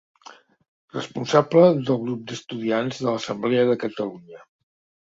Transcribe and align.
Responsable 0.95 1.61
del 1.91 2.01
Grup 2.07 2.25
d'Estudiants 2.33 3.05
de 3.05 3.09
l'Assemblea 3.13 3.71
de 3.73 3.81
Catalunya. 3.89 4.47